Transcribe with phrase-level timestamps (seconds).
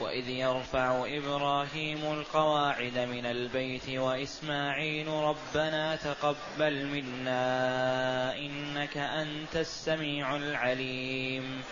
[0.00, 11.62] وإذ يرفع إبراهيم القواعد من البيت وإسماعيل ربنا تقبل منا إنك أنت السميع العليم.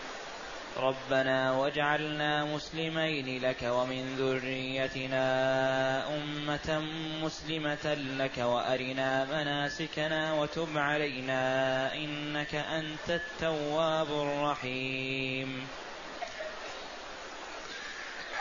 [0.77, 5.27] ربنا واجعلنا مسلمين لك ومن ذريتنا
[6.16, 6.80] أمة
[7.22, 15.66] مسلمة لك وأرنا مناسكنا وتب علينا إنك أنت التواب الرحيم.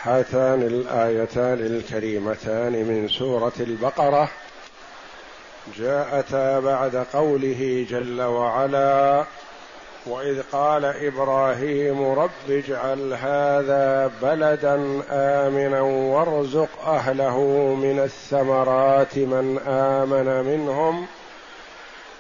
[0.06, 4.30] هاتان الآيتان الكريمتان من سورة البقرة
[5.78, 9.26] جاءتا بعد قوله جل وعلا
[10.06, 17.40] وإذ قال إبراهيم رب اجعل هذا بلدا آمنا وارزق أهله
[17.76, 21.06] من الثمرات من آمن منهم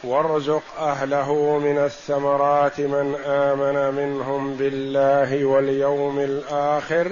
[0.03, 7.11] وارزق أهله من الثمرات من آمن منهم بالله واليوم الآخر.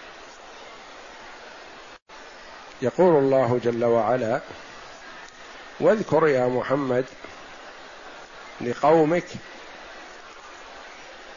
[2.81, 4.41] يقول الله جل وعلا
[5.79, 7.05] واذكر يا محمد
[8.61, 9.27] لقومك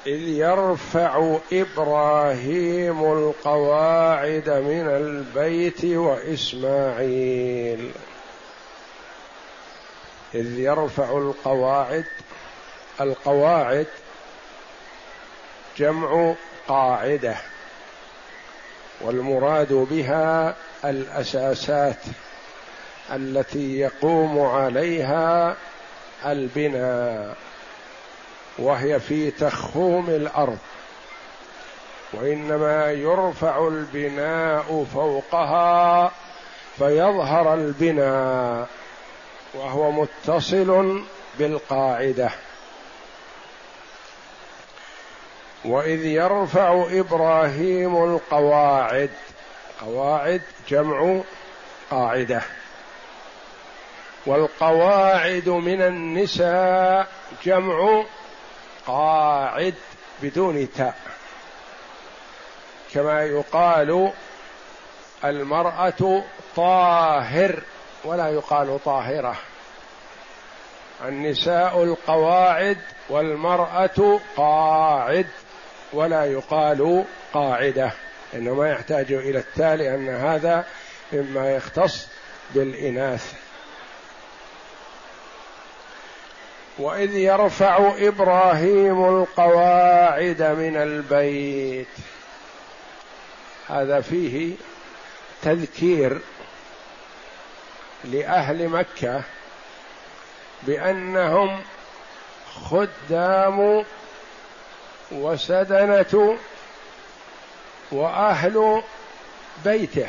[0.06, 7.91] إذ يرفع إبراهيم القواعد من البيت وإسماعيل.
[10.34, 12.04] إذ يرفع القواعد
[13.00, 13.87] القواعد
[15.78, 16.34] جمع
[16.69, 17.37] قاعدة.
[19.00, 22.00] والمراد بها الأساسات
[23.12, 25.56] التي يقوم عليها
[26.27, 27.37] البناء
[28.59, 30.59] وهي في تخوم الأرض.
[32.12, 36.12] وإنما يرفع البناء فوقها
[36.78, 38.69] فيظهر البناء
[39.54, 41.00] وهو متصل
[41.38, 42.31] بالقاعدة.
[45.64, 49.10] وإذ يرفع إبراهيم القواعد.
[49.80, 51.20] قواعد جمع
[51.91, 52.42] قاعدة.
[54.26, 57.08] والقواعد من النساء
[57.44, 58.04] جمع
[58.86, 59.74] قاعد
[60.22, 60.94] بدون تاء.
[62.94, 64.12] كما يقال
[65.24, 66.22] المرأة
[66.56, 67.62] طاهر
[68.04, 69.36] ولا يقال طاهرة.
[71.04, 75.26] النساء القواعد والمرأة قاعد.
[75.94, 77.93] ولا يقال قاعدة
[78.34, 80.65] إنما يحتاج إلى التاء لأن هذا
[81.12, 82.09] مما يختص
[82.55, 83.32] بالإناث.
[86.78, 91.87] وإذ يرفع إبراهيم القواعد من البيت.
[93.69, 94.54] هذا فيه
[95.43, 96.21] تذكير
[98.04, 99.22] لأهل مكة
[100.62, 101.60] بأنهم
[102.54, 103.84] خدام
[105.14, 106.36] وسدنة
[107.92, 108.82] وأهل
[109.64, 110.08] بيته.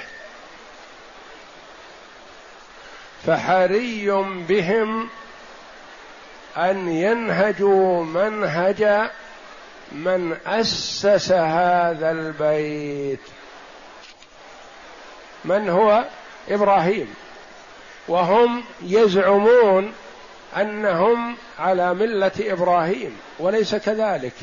[3.25, 4.07] فحري
[4.49, 5.09] بهم
[6.57, 9.09] أن ينهجوا منهج
[9.91, 13.19] من أسس هذا البيت.
[15.45, 16.03] من هو؟
[16.49, 17.15] إبراهيم.
[18.07, 19.93] وهم يزعمون
[20.57, 24.33] أنهم على ملة إبراهيم وليس كذلك.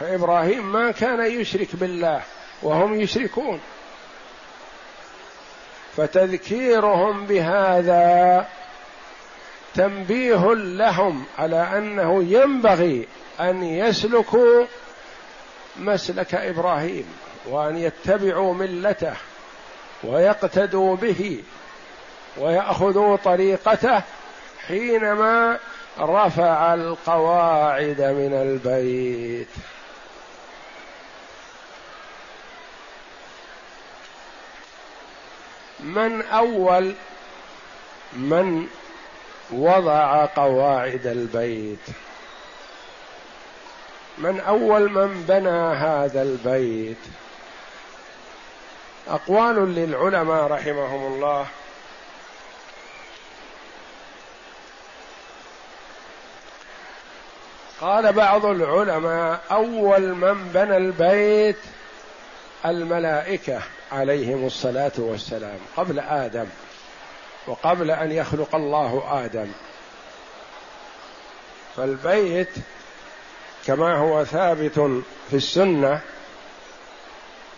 [0.00, 2.22] فإبراهيم ما كان يشرك بالله
[2.62, 3.60] وهم يشركون.
[5.96, 8.46] فتذكيرهم بهذا
[9.74, 13.08] تنبيه لهم على أنه ينبغي
[13.40, 14.64] أن يسلكوا
[15.76, 17.06] مسلك إبراهيم
[17.46, 19.14] وأن يتبعوا ملته
[20.04, 21.42] ويقتدوا به
[22.36, 24.02] ويأخذوا طريقته
[24.68, 25.58] حينما
[25.98, 29.48] رفع القواعد من البيت.
[35.84, 36.94] من أول
[38.12, 38.66] من
[39.52, 41.78] وضع قواعد البيت؟
[44.18, 46.98] من أول من بنى هذا البيت؟
[49.08, 51.46] أقوال للعلماء رحمهم الله.
[57.80, 61.58] قال بعض العلماء أول من بنى البيت
[62.66, 63.60] الملائكة
[63.92, 66.46] عليهم الصلاة والسلام قبل آدم
[67.46, 69.52] وقبل أن يخلق الله آدم.
[71.76, 72.50] فالبيت
[73.66, 76.00] كما هو ثابت في السنة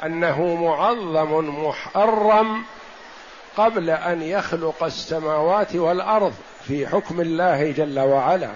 [0.02, 2.64] أنه معظم محرم
[3.56, 6.34] قبل أن يخلق السماوات والأرض
[6.68, 8.52] في حكم الله جل وعلا.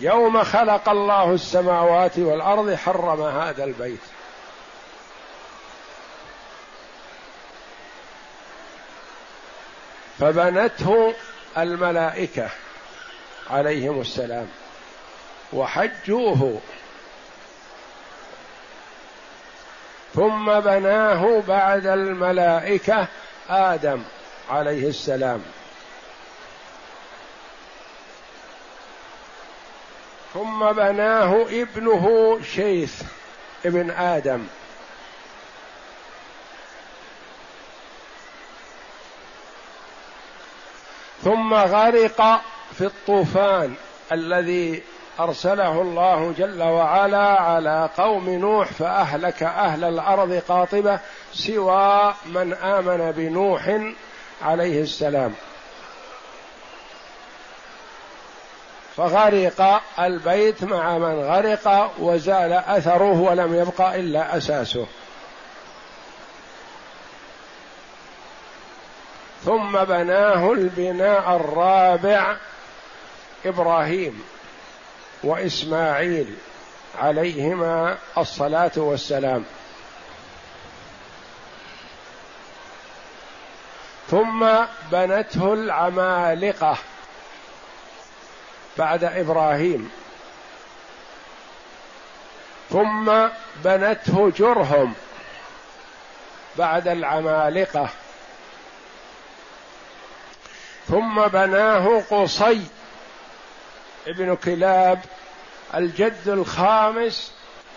[0.00, 4.00] يوم خلق الله السماوات والأرض حرم هذا البيت.
[10.20, 11.14] فبنته
[11.58, 12.50] الملائكة
[13.50, 14.48] عليهم السلام
[15.52, 16.60] وحجوه.
[20.14, 23.06] ثم بناه بعد الملائكة
[23.50, 24.02] آدم
[24.50, 25.42] عليه السلام.
[30.34, 33.02] ثم بناه ابنه شيث
[33.66, 34.46] ابن آدم.
[41.26, 42.40] ثم غرق
[42.78, 43.74] في الطوفان
[44.12, 44.82] الذي
[45.20, 50.98] أرسله الله جل وعلا على قوم نوح فأهلك أهل الأرض قاطبة
[51.32, 53.80] سوى من آمن بنوح
[54.42, 55.34] عليه السلام.
[58.96, 64.86] فغرق البيت مع من غرق وزال أثره ولم يبق إلا أساسه.
[69.46, 72.36] ثم بناه البناء الرابع
[73.46, 74.24] إبراهيم
[75.22, 76.34] وإسماعيل
[76.98, 79.44] عليهما الصلاة والسلام.
[84.10, 84.46] ثم
[84.92, 86.78] بنته العمالقة
[88.78, 89.90] بعد إبراهيم.
[92.70, 93.12] ثم
[93.64, 94.94] بنته جرهم
[96.58, 97.88] بعد العمالقة.
[100.88, 102.60] ثم بناه قصي
[104.06, 105.00] ابن كلاب
[105.74, 107.32] الجد الخامس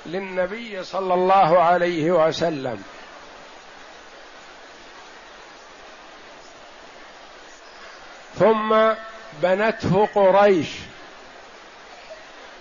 [0.06, 2.84] للنبي صلى الله عليه وسلم.
[8.40, 8.76] ثم
[9.42, 10.68] بنته قريش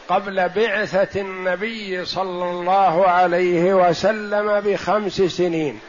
[0.09, 5.81] قبل بعثة النبي صلى الله عليه وسلم بخمس سنين.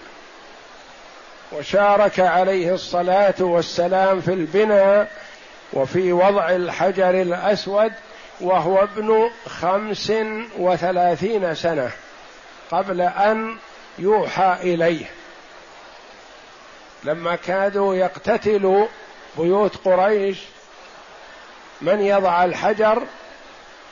[1.52, 5.12] وشارك عليه الصلاة والسلام في البناء
[5.74, 7.92] وفي وضع الحجر الأسود
[8.42, 10.14] وهو ابن خمس
[10.58, 11.92] وثلاثين سنة
[12.72, 13.58] قبل أن
[14.00, 15.06] يوحى إليه.
[17.04, 18.88] لما كادوا يقتتلوا
[19.38, 20.38] بيوت قريش
[21.82, 23.04] من يضع الحجر؟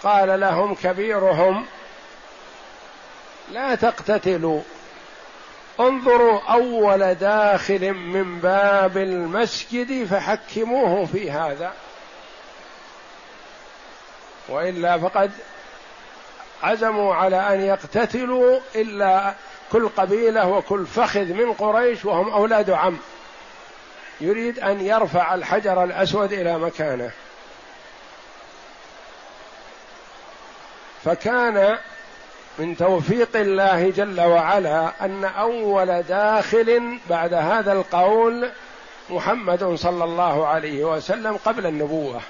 [0.04, 1.66] قال لهم كبيرهم
[3.52, 4.62] لا تقتتلوا
[5.80, 11.74] انظروا اول داخل من باب المسجد فحكموه في هذا.
[14.50, 15.32] والا فقد
[16.64, 19.34] عزموا على ان يقتتلوا الا
[19.72, 22.98] كل قبيلة وكل فخذ من قريش وهم أولاد عم.
[24.22, 27.12] يريد ان يرفع الحجر الاسود إلى مكانه.
[31.06, 31.78] فكان
[32.60, 38.50] من توفيق الله جل وعلا أن أول داخل بعد هذا القول
[39.10, 42.22] محمد صلى الله عليه وسلم قبل النبوة.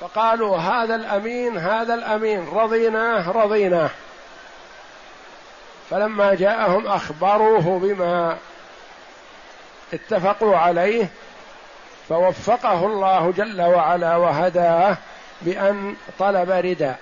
[0.00, 3.90] فقالوا هذا الأمين هذا الأمين رضيناه رضيناه.
[5.90, 8.36] فلما جاءهم أخبروه بما
[9.92, 11.08] اتفقوا عليه
[12.08, 14.96] فوفقه الله جل وعلا وهداه
[15.42, 16.98] بأن طلب رداء.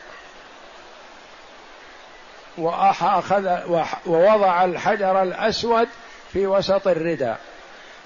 [2.59, 3.49] وأخذ
[4.07, 5.89] ووضع الحجر الأسود
[6.33, 7.39] في وسط الرداء.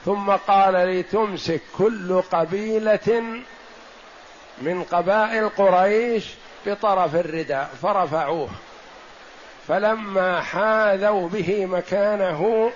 [0.04, 3.22] ثم قال لتمسك كل قبيلة
[4.58, 6.24] من قبائل قريش
[6.66, 7.70] بطرف الرداء.
[7.82, 8.48] فرفعوه.
[9.68, 12.70] فلما حاذوا به مكانه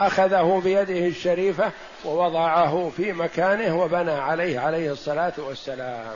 [0.00, 1.70] أخذه بيده الشريفة
[2.04, 6.14] ووضعه في مكانه وبنى عليه عليه الصلاة والسلام.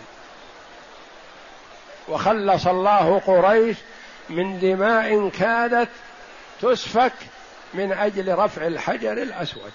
[2.08, 3.76] وخلص الله قريش
[4.30, 5.88] من دماء كادت
[6.62, 7.12] تسفك
[7.74, 9.72] من أجل رفع الحجر الأسود.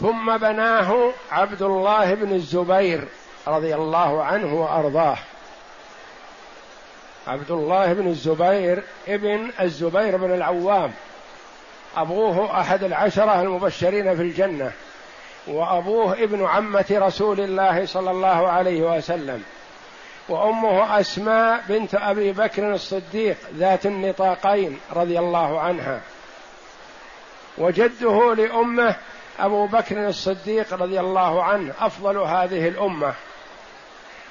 [0.00, 3.08] ثم بناه عبد الله بن الزبير
[3.46, 5.18] رضي الله عنه وأرضاه.
[7.26, 10.92] عبد الله بن الزبير ابن الزبير بن العوام.
[11.96, 14.72] أبوه أحد العشرة المبشرين في الجنة.
[15.46, 19.42] وأبوه ابن عمة رسول الله صلى الله عليه وسلم.
[20.28, 26.00] وأمه أسماء بنت أبي بكر الصديق ذات النطاقين رضي الله عنها.
[27.58, 28.96] وجده لأمه
[29.40, 33.14] أبو بكر الصديق رضي الله عنه أفضل هذه الأمة.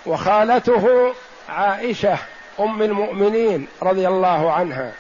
[0.05, 1.13] وخالته
[1.49, 2.17] عائشة
[2.59, 4.91] أم المؤمنين رضي الله عنها.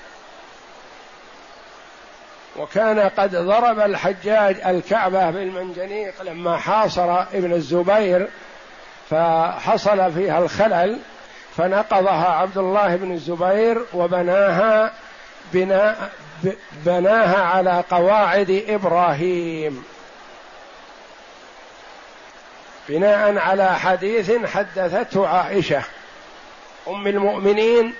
[2.57, 8.27] وكان قد ضرب الحجاج الكعبة بالمنجنيق لما حاصر ابن الزبير
[9.09, 10.99] فحصل فيها الخلل
[11.57, 14.91] فنقضها عبد الله بن الزبير وبناها
[15.53, 16.09] بناء
[16.85, 19.83] بناها على قواعد إبراهيم.
[22.89, 25.83] بناء على حديث حدثته عائشة
[26.87, 27.93] أم المؤمنين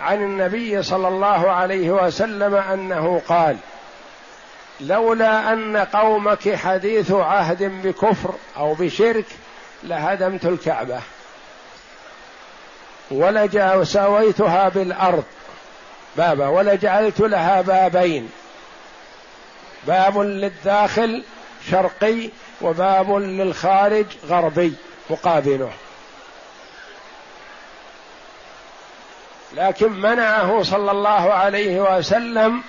[0.00, 3.56] عن النبي صلى الله عليه وسلم أنه قال
[4.80, 9.26] لولا أن قومك حديث عهد بكفر أو بشرك
[9.82, 11.00] لهدمت الكعبة
[13.10, 15.24] ولجاويتها بالأرض.
[16.16, 18.30] بابا ولجعلت لها بابين.
[19.86, 21.24] باب للداخل
[21.70, 24.74] شرقي وباب للخارج غربي
[25.10, 25.70] مقابله.
[29.54, 32.62] لكن منعه صلى الله عليه وسلم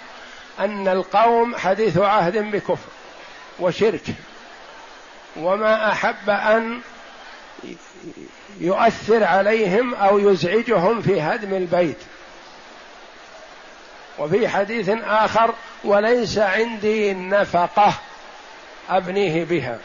[0.60, 2.90] أن القوم حديث عهد بكفر
[3.60, 4.04] وشرك
[5.38, 6.82] وما أحب أن
[8.60, 11.98] يؤثر عليهم أو يزعجهم في هدم البيت.
[14.20, 17.94] وفي حديث آخر وليس عندي نفقة
[18.90, 19.78] أبنيه بها.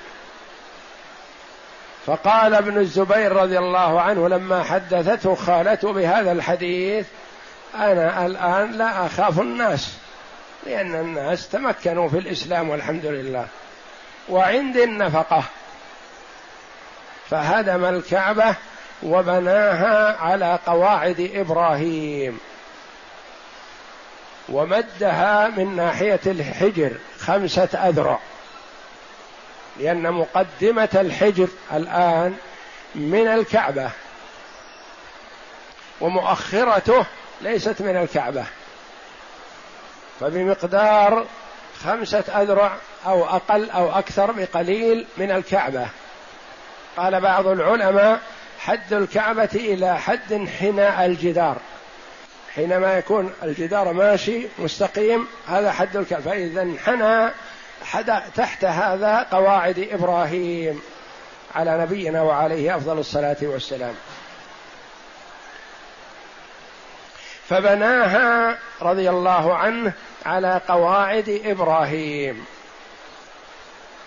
[2.06, 7.06] فقال ابن الزبير رضي الله عنه لما حدثته خالته بهذا الحديث
[7.74, 9.98] أنا الآن لا أخاف الناس.
[10.68, 13.46] لأن الناس تمكنوا في الإسلام والحمد لله.
[14.28, 15.42] وعندي النفقة.
[17.30, 18.54] فهدم الكعبة
[19.02, 22.40] وبناها على قواعد إبراهيم.
[24.48, 28.18] ومدها من ناحية الحجر خمسة أذرع.
[29.80, 32.36] لأن مقدمة الحجر الآن
[32.94, 33.90] من الكعبة.
[36.00, 37.06] ومؤخرته
[37.40, 38.44] ليست من الكعبة.
[40.20, 41.26] فبمقدار
[41.84, 45.86] خمسة أذرع أو أقل أو أكثر بقليل من الكعبة.
[46.96, 48.20] قال بعض العلماء
[48.58, 51.56] حد الكعبة إلى حد حناء الجدار.
[52.54, 56.22] حينما يكون الجدار ماشي مستقيم هذا حد الكعبة.
[56.22, 57.30] فإذا انحنى
[58.36, 60.82] تحت هذا قواعد إبراهيم
[61.54, 63.94] على نبينا وعليه أفضل الصلاة والسلام.
[67.48, 69.92] فبناها رضي الله عنه
[70.26, 72.46] على قواعد إبراهيم.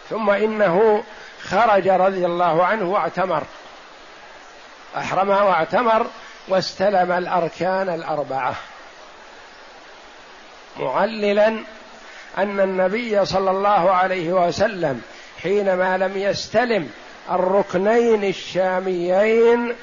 [0.09, 1.03] ثم إنه
[1.43, 3.43] خرج رضي الله عنه واعتمر.
[4.97, 6.07] أحرم واعتمر
[6.47, 8.55] واستلم الأركان الأربعة.
[10.79, 11.47] معللا
[12.37, 15.01] أن النبي صلى الله عليه وسلم
[15.43, 16.91] حينما لم يستلم
[17.31, 19.75] الركنين الشاميين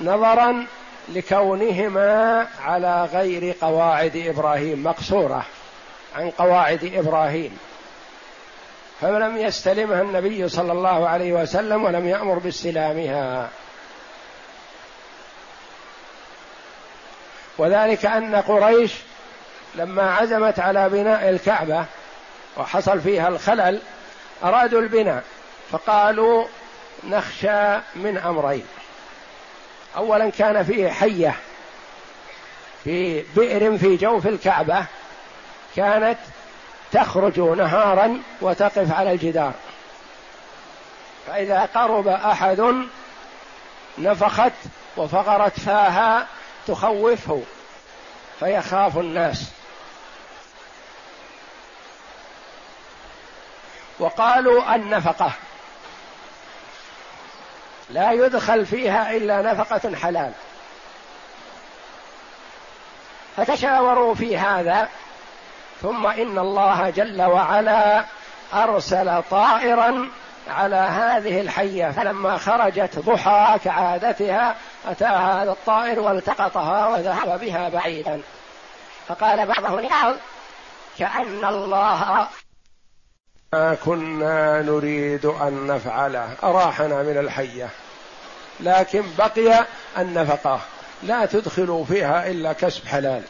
[0.00, 0.66] نظرا
[1.08, 5.44] لكونهما على غير قواعد إبراهيم مقصورة.
[6.16, 7.58] عن قواعد إبراهيم.
[9.00, 13.50] فلم يستلمها النبي صلى الله عليه وسلم ولم يأمر باستلامها.
[17.58, 18.92] وذلك أن قريش
[19.74, 21.84] لما عزمت على بناء الكعبة
[22.56, 23.80] وحصل فيها الخلل
[24.44, 25.24] أرادوا البناء
[25.70, 26.46] فقالوا
[27.04, 28.66] نخشى من أمرين.
[29.96, 31.34] اولا كان فيه حية
[32.84, 34.84] في بئر في جوف الكعبة
[35.76, 36.18] كانت
[36.92, 39.52] تخرج نهارا وتقف على الجدار.
[41.26, 42.74] فإذا قرب أحد
[43.98, 44.52] نفخت
[44.96, 46.26] وفقرت فاها
[46.66, 47.42] تخوفه
[48.40, 49.44] فيخاف الناس.
[53.98, 55.32] وقالوا النفقة.
[57.90, 60.32] لا يدخل فيها إلا نفقة حلال.
[63.36, 64.88] فتشاوروا في هذا
[65.82, 68.04] ثم إن الله جل وعلا
[68.54, 70.08] أرسل طائرا
[70.48, 71.90] على هذه الحية.
[71.90, 74.56] فلما خرجت ضحى كعادتها
[74.88, 78.20] أتاها هذا الطائر والتقطها وذهب بها بعيدا.
[79.08, 80.14] فقال بعضهم لبعض
[80.98, 82.28] كأن الله
[83.52, 87.68] ما كنا نريد أن نفعله اراحنا من الحية
[88.60, 89.66] لكن بقي
[89.98, 90.60] النفقه
[91.02, 93.22] لا تدخلوا فيها إلا كسب حلال.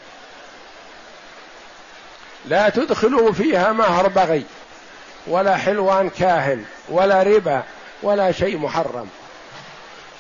[2.44, 4.44] لا تدخلوا فيها مهر بغي
[5.26, 7.62] ولا حلوان كاهن ولا ربا
[8.02, 9.08] ولا شيء محرم.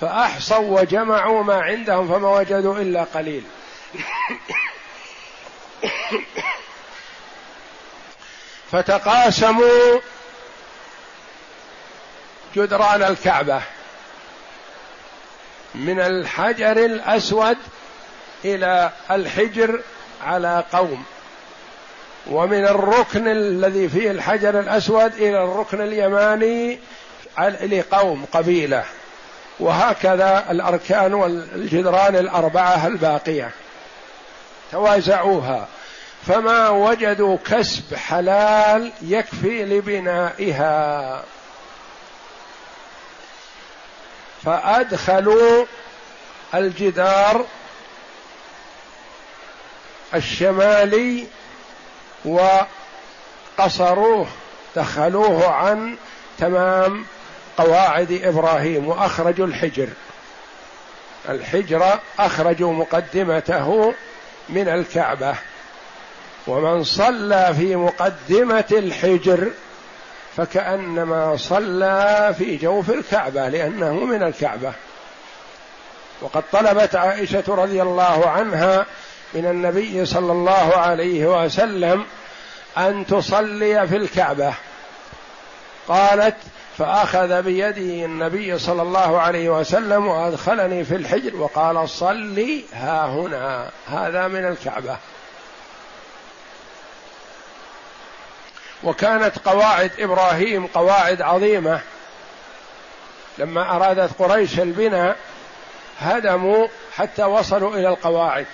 [0.00, 3.44] فأحصوا وجمعوا ما عندهم فما وجدوا إلا قليل.
[8.72, 10.00] فتقاسموا
[12.56, 13.62] جدران الكعبة
[15.74, 17.58] من الحجر الأسود
[18.44, 19.80] إلى الحجر
[20.24, 21.04] على قوم.
[22.30, 26.78] ومن الركن الذي فيه الحجر الأسود إلى الركن اليماني
[27.62, 28.84] لقوم قبيلة.
[29.60, 33.50] وهكذا الأركان والجدران الأربعة الباقية.
[34.72, 35.68] توازعوها.
[36.26, 41.22] فما وجدوا كسب حلال يكفي لبنائها.
[44.44, 45.64] فأدخلوا
[46.54, 47.46] الجدار
[50.14, 51.26] الشمالي
[52.24, 54.26] وقصروه
[54.76, 55.96] دخلوه عن
[56.38, 57.04] تمام
[57.58, 59.88] قواعد إبراهيم وأخرجوا الحجر.
[61.28, 63.94] الحجر أخرجوا مقدمته
[64.48, 65.34] من الكعبة.
[66.46, 69.50] ومن صلى في مقدمة الحجر
[70.36, 74.72] فكأنما صلى في جوف الكعبة لأنه من الكعبة.
[76.22, 78.86] وقد طلبت عائشة رضي الله عنها
[79.34, 82.04] من النبي صلى الله عليه وسلم
[82.78, 84.54] أن تصلي في الكعبة.
[85.88, 86.36] قالت
[86.78, 94.28] فأخذ بيدي النبي صلى الله عليه وسلم وأدخلني في الحجر وقال صلي ها هنا هذا
[94.28, 94.96] من الكعبة.
[98.84, 101.80] وكانت قواعد إبراهيم قواعد عظيمة.
[103.38, 105.16] لما أرادت قريش البناء
[105.98, 108.46] هدموا حتى وصلوا إلى القواعد.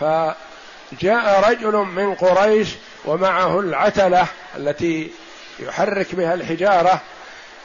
[0.00, 2.68] فجاء رجل من قريش
[3.04, 5.10] ومعه العتلة التي
[5.58, 7.00] يحرك بها الحجارة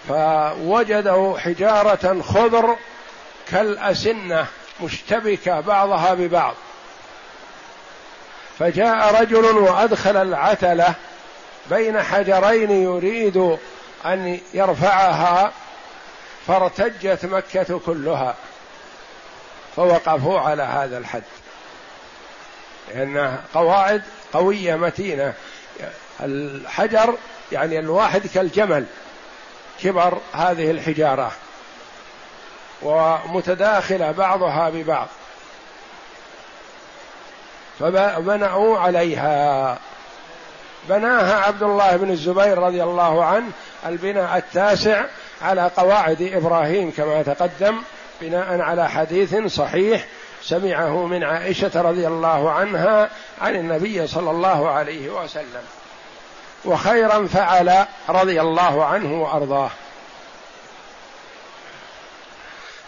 [0.08, 2.76] فوجدوا حجارة خضر
[3.52, 4.46] كالأسنة
[4.82, 6.56] مشتبكة بعضها ببعض.
[8.60, 10.94] فجاء رجل وأدخل العتلة
[11.70, 13.58] بين حجرين يريد
[14.06, 15.52] أن يرفعها
[16.48, 18.36] فارتجت مكة كلها
[19.76, 21.24] فوقفوا على هذا الحد.
[22.90, 24.02] لأنها قواعد
[24.34, 25.34] قوية متينة.
[26.20, 27.18] الحجر
[27.52, 28.86] يعني الواحد كالجمل
[29.84, 31.32] كبر هذه الحجارة
[32.82, 35.08] ومتداخلة بعضها ببعض.
[37.80, 39.80] فبنوا عليها.
[40.90, 43.52] بناها عبد الله بن الزبير رضي الله عنه
[43.86, 45.06] البناء التاسع
[45.42, 47.82] على قواعد إبراهيم كما تقدم
[48.22, 50.06] بناء على حديث صحيح
[50.44, 53.10] سمعه من عائشة رضي الله عنها
[53.42, 55.64] عن النبي صلى الله عليه وسلم.
[56.66, 59.70] وخيرا فعل رضي الله عنه وأرضاه.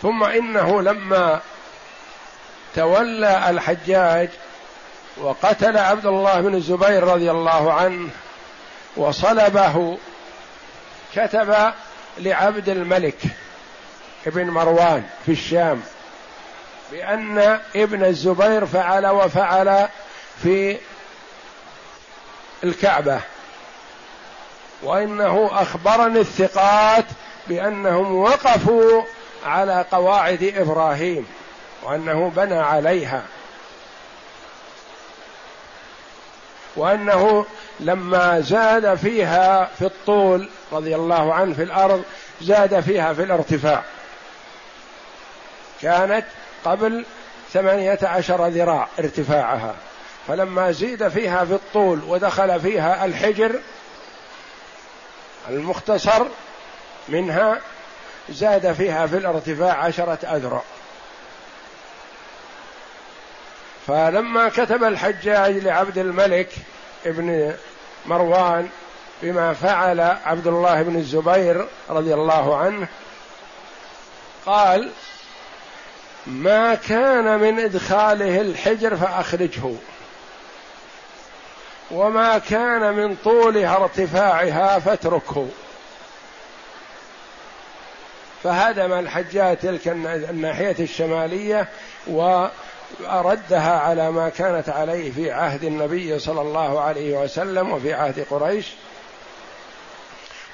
[0.01, 1.39] ثم إنه لما
[2.75, 4.29] تولى الحجاج
[5.17, 8.09] وقتل عبد الله بن الزبير رضي الله عنه
[8.97, 9.97] وصلبه
[11.15, 11.73] كتب
[12.17, 13.19] لعبد الملك
[14.27, 15.81] ابن مروان في الشام
[16.93, 19.88] بأن ابن الزبير فعل وفعل
[20.43, 20.77] في
[22.63, 23.19] الكعبة.
[24.84, 27.06] وإنه أخبرني الثقات
[27.47, 29.03] بأنهم وقفوا
[29.45, 31.27] على قواعد إبراهيم
[31.84, 33.23] وأنه بنى عليها.
[36.75, 37.45] وأنه
[37.79, 42.03] لما زاد فيها في الطول رضي الله عنه في الأرض
[42.41, 43.84] زاد فيها في الارتفاع.
[45.82, 46.25] كانت
[46.65, 47.06] قبل
[47.54, 49.76] ثمانية عشر ذراع ارتفاعها
[50.28, 53.60] فلما زيد فيها في الطول ودخل فيها الحجر
[55.49, 56.26] المختصر
[57.10, 57.60] منها
[58.30, 60.62] زاد فيها في الارتفاع عشرة أذرع.
[63.88, 66.49] فلما كتب الحجاج لعبد الملك
[67.06, 67.54] ابن
[68.06, 68.69] مروان
[69.21, 72.88] بما فعل عبد الله بن الزبير رضي الله عنه
[74.45, 74.91] قال
[76.27, 79.62] ما كان من إدخاله الحجر فأخرجه.
[81.91, 85.47] وما كان من طولها ارتفاعها فاتركه.
[88.43, 91.67] فهدم الحجاج تلك الناحيه الشمالية
[93.01, 98.67] ردها على ما كانت عليه في عهد النبي صلى الله عليه وسلم وفي عهد قريش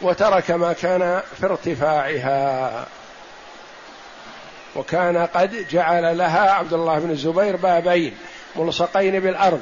[0.02, 2.88] وترك ما كان في ارتفاعها.
[4.76, 8.18] وكان قد جعل لها عبد الله بن الزبير بابين
[8.56, 9.62] ملصقين بالأرض.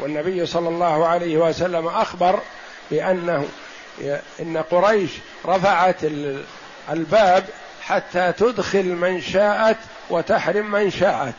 [0.00, 2.40] والنبي صلى الله عليه وسلم أخبر
[2.90, 3.48] بأنه
[4.40, 5.10] إن قريش
[5.46, 5.96] رفعت
[6.90, 7.44] الباب
[7.82, 9.76] حتى تدخل من شاءت
[10.10, 11.34] وتحرم من شاءت.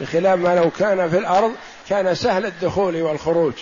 [0.00, 1.54] بخلاف ما لو كان في الأرض
[1.88, 3.54] كان سهل الدخول والخروج.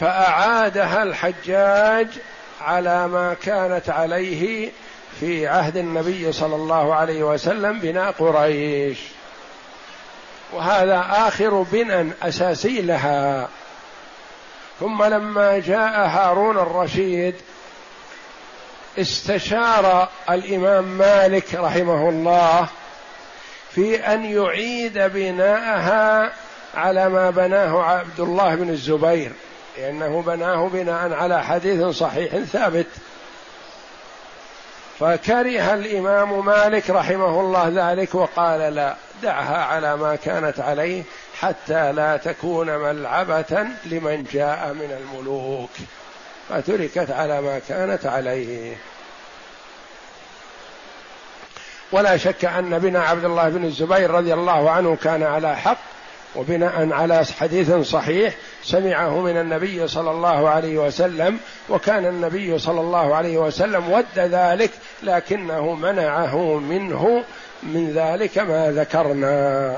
[0.00, 2.08] فأعادها الحجاج
[2.60, 4.70] على ما كانت عليه
[5.20, 8.98] في عهد النبي صلى الله عليه وسلم بناء قريش.
[10.52, 13.48] وهذا آخر بناء أساسي لها.
[14.80, 17.34] ثم لما جاء هارون الرشيد
[18.98, 22.68] استشار الإمام مالك رحمه الله
[23.70, 26.32] في أن يعيد بناءها
[26.74, 29.32] على ما بناه عبد الله بن الزبير
[29.78, 32.86] لأنه بناه بناء على حديث صحيح ثابت.
[35.00, 41.02] فكره الإمام مالك رحمه الله ذلك وقال لا دعها على ما كانت عليه
[41.40, 45.70] حتى لا تكون ملعبة لمن جاء من الملوك
[46.48, 48.76] فتركت على ما كانت عليه.
[51.92, 55.78] ولا شك أن بنا عبد الله بن الزبير رضي الله عنه كان على حق
[56.36, 61.38] وبناء على حديث صحيح سمعه من النبي صلى الله عليه وسلم
[61.68, 64.70] وكان النبي صلى الله عليه وسلم ود ذلك
[65.02, 67.24] لكنه منعه منه
[67.62, 69.76] من ذلك ما ذكرنا.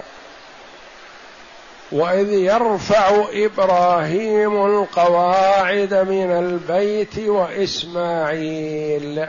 [1.92, 9.26] وإذ يرفع إبراهيم القواعد من البيت وإسماعيل.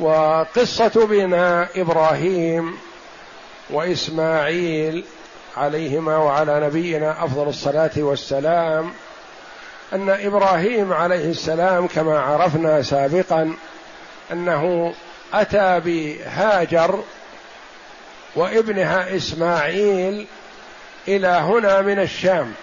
[0.00, 2.78] وقصة بناء إبراهيم
[3.70, 5.04] وإسماعيل
[5.56, 8.92] عليهما وعلى نبينا أفضل الصلاة والسلام.
[9.92, 13.54] أن إبراهيم عليه السلام كما عرفنا سابقا
[14.32, 14.94] أنه
[15.34, 17.02] أتى بهاجر
[18.36, 20.26] وابنها إسماعيل
[21.08, 22.54] إلى هنا من الشام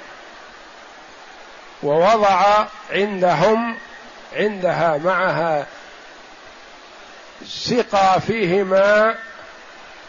[1.84, 3.78] ووضع عندهم
[4.36, 5.66] عندها معها
[7.46, 9.18] سقى فيه ماء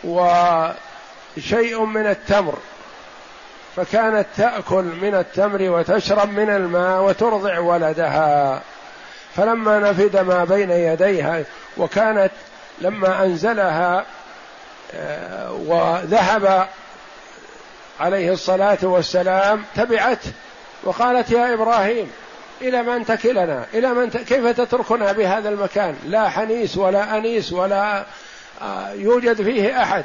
[0.04, 2.58] وشيء من التمر.
[3.76, 8.62] فكانت تأكل من التمر وتشرب من الماء وترضع ولدها.
[9.36, 11.44] فلما نفد ما بين يديها
[11.76, 12.30] وكانت
[12.80, 14.04] لما أنزلها
[14.94, 16.68] آه، وذهب
[18.00, 20.32] عليه الصلاة والسلام تبعته
[20.84, 22.10] وقالت يا إبراهيم
[22.60, 24.16] إلى من تكلنا؟ إلى من ت...
[24.16, 28.04] كيف تتركنا بهذا المكان؟ لا حنيس ولا أنيس ولا
[28.62, 30.04] آه، يوجد فيه أحد.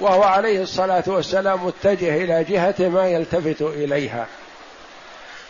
[0.00, 4.26] وهو عليه الصلاة والسلام متجه إلى جهة ما يلتفت إليها.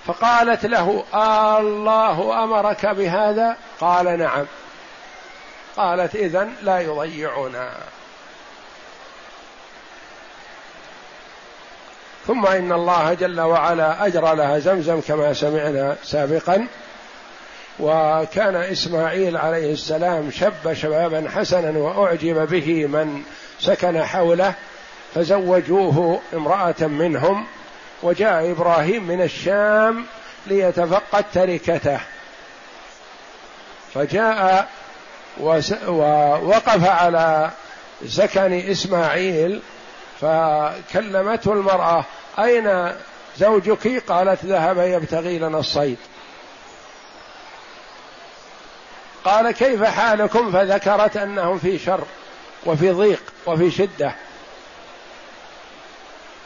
[0.06, 4.46] فقالت له آه الله أمرك بهذا؟ قال نعم.
[5.76, 7.70] قالت إذن لا يضيعنا.
[12.26, 16.66] ثم إن الله جل وعلا اجرى لها زمزم كما سمعنا سابقا.
[17.78, 23.22] وكان إسماعيل عليه السلام شب شبابا حسنا وأعجب به من
[23.61, 24.55] سكن حوله
[25.14, 27.47] فزوجوه امرأة منهم
[28.03, 30.07] وجاء إبراهيم من الشام
[30.47, 32.01] ليتفقد تركته.
[33.95, 34.69] فجاء
[35.88, 37.51] ووقف على
[38.09, 39.61] سكن إسماعيل
[40.21, 42.05] فكلمته المرأة
[42.38, 42.92] أين
[43.38, 45.99] زوجك؟ قالت ذهب يبتغي لنا الصيد.
[49.25, 52.05] قال كيف حالكم؟ فذكرت أنهم في شر.
[52.66, 54.14] وفي ضيق وفي شدة.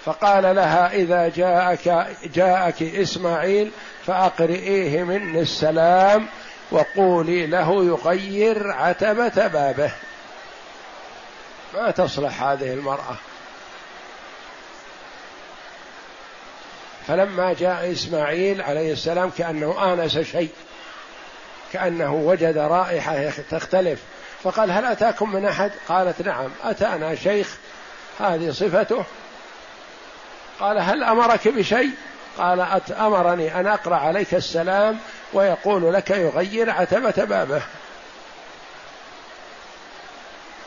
[0.04, 3.70] فقال لها إذا جاءك جاءك إسماعيل
[4.06, 6.28] فأقرئيه مني السلام
[6.70, 9.92] وقولي له يغير عتبة بابه.
[11.74, 13.16] ما تصلح هذه المرأة.
[17.06, 20.50] فلما جاء إسماعيل عليه السلام كأنه آنس شيء
[21.72, 24.00] كأنه وجد رائحة تختلف.
[24.44, 26.50] فقال هل أتاكم من أحد؟ قالت نعم.
[26.64, 27.56] أتانا شيخ
[28.20, 29.04] هذه صفته.
[30.60, 31.90] قال هل أمرك بشيء؟
[32.38, 34.98] قال أمرني أن أقرأ عليك السلام
[35.32, 37.62] ويقول لك يغير عتبة بابه.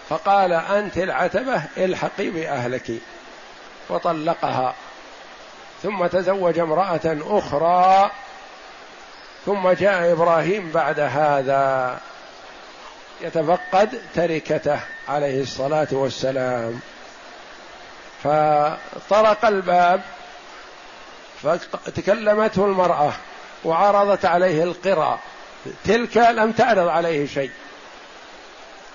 [0.09, 2.91] فقال أنت العتبة الحقي بأهلك.
[3.89, 4.75] وطلقها.
[5.83, 8.11] ثم تزوج امرأة أخرى.
[9.45, 11.99] ثم جاء إبراهيم بعد هذا.
[13.23, 16.79] يتفقد تركته عليه الصلاة والسلام.
[18.23, 20.01] فطرق الباب
[21.43, 23.13] فتكلمته المرأة
[23.63, 25.19] وعرضت عليه القرى.
[25.85, 27.51] تلك لم تعرض عليه شيء.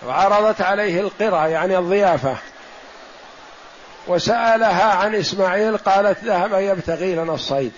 [0.07, 2.37] وعرضت عليه القرى يعني الضيافة.
[4.07, 7.73] وسألها عن إسماعيل قالت ذهب يبتغي لنا الصيد.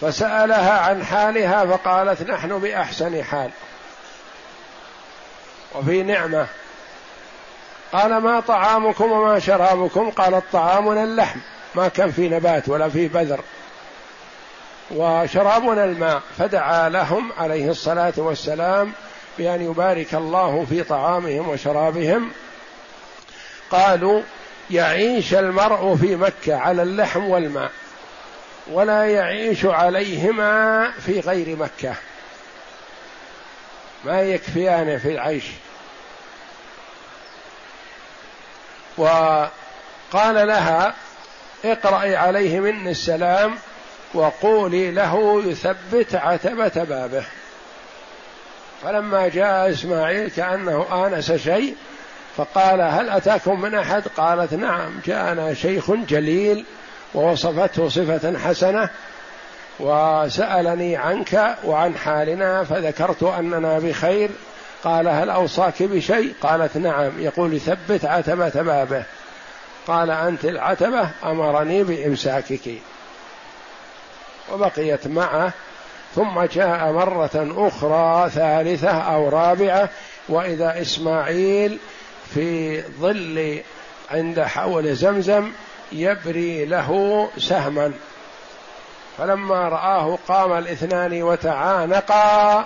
[0.00, 3.50] فسألها عن حالها فقالت نحن بأحسن حال.
[5.74, 6.46] وفي نعمة.
[7.92, 11.38] قال ما طعامكم وما شرابكم؟ قالت طعامنا اللحم.
[11.74, 13.40] ما كان في نبات ولا في بذر.
[14.90, 16.22] وشرابنا الماء.
[16.38, 18.92] فدعا لهم عليه الصلاة والسلام
[19.38, 22.30] بأن يبارك الله في طعامهم وشرابهم.
[23.70, 24.22] قالوا
[24.70, 27.70] يعيش المرء في مكة على اللحم والماء
[28.72, 31.94] ولا يعيش عليهما في غير مكة.
[34.04, 35.44] ما يكفيان في العيش.
[38.96, 39.50] وقال
[40.46, 40.94] لها
[41.64, 43.54] اقرأي عليه مني السلام
[44.14, 47.24] وقولي له يثبت عتبة بابه.
[48.82, 51.76] فلما جاء إسماعيل كأنه آنس شيء
[52.36, 56.64] فقال هل أتاكم من أحد؟ قالت نعم جاءنا شيخ جليل
[57.14, 58.90] ووصفته صفة حسنة
[59.80, 64.30] وسألني عنك وعن حالنا فذكرت أننا بخير.
[64.84, 67.10] قال هل أوصاك بشيء؟ قالت نعم.
[67.18, 69.04] يقول ثبت عتبة بابه
[69.86, 72.70] قال أنت العتبة أمرني بإمساكك.
[74.52, 75.52] وبقيت معه.
[76.14, 79.88] ثم جاء مرة أخرى ثالثة أو رابعة.
[80.28, 81.78] وإذا إسماعيل
[82.34, 83.60] في ظل
[84.10, 85.52] عند حول زمزم
[85.92, 87.92] يبري له سهما.
[89.18, 92.64] فلما رآه قام الاثنان وتعانقا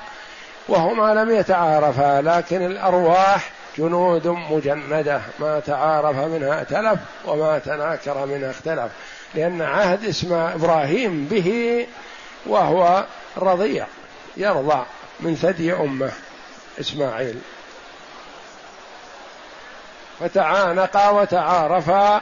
[0.68, 8.92] وهما لم يتعارفا لكن الأرواح جنود مجندة ما تعارف منها تلف وما تناكر منها اختلف
[9.34, 11.86] لأن عهد اسم إبراهيم به
[12.46, 13.04] وهو
[13.38, 13.86] رضيع
[14.36, 14.82] يرضع
[15.20, 16.10] من ثدي أمة
[16.80, 17.38] إسماعيل.
[20.20, 22.20] فتعانقا وتعارفا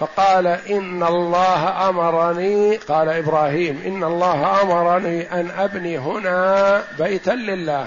[0.00, 7.86] فقال إن الله أمرني قال إبراهيم إن الله أمرني أن أبني هنا بيتا لله.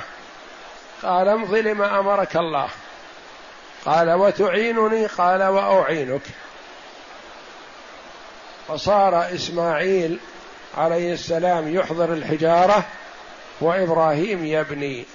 [1.04, 2.70] قال امض لما أمرك الله.
[3.86, 6.22] قال وتعينني؟ قال وأعينك.
[8.68, 10.20] فصار إسماعيل
[10.78, 12.84] عليه السلام يحضر الحجارة
[13.62, 15.06] وإبراهيم يبني.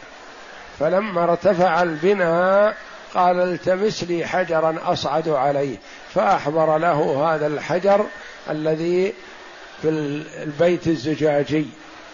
[0.79, 2.77] فلما ارتفع البناء
[3.15, 5.77] قال التمس لي حجرا أصعد عليه
[6.15, 8.07] فأحضر له هذا الحجر
[8.51, 9.15] الذي
[9.83, 11.67] في البيت الزجاجي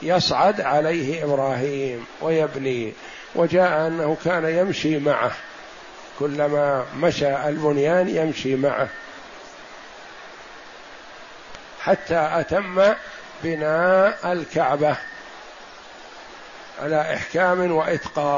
[0.03, 2.93] يصعد عليه إبراهيم ويبني
[3.35, 5.33] وجاء أنه كان يمشي معه
[6.19, 8.89] كلما مشى البنيان يمشي معه.
[11.81, 12.95] حتى أتم
[13.45, 14.97] بناء الكعبة
[16.83, 18.29] على إحكام وإتقان.